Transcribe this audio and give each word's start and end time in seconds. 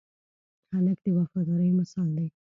هلک 0.73 0.97
د 1.03 1.05
وفادارۍ 1.17 1.71
مثال 1.79 2.07
دی. 2.17 2.27